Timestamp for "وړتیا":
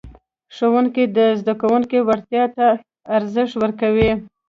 2.07-2.43